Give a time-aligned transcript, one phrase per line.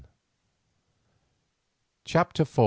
[2.05, 2.59] CHAPTER IV.